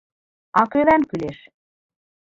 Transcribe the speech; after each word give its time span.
А 0.59 0.61
кӧлан 0.71 1.01
кӱлеш? 1.09 1.39